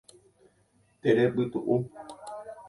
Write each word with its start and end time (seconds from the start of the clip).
Terepytu'u 1.01 1.75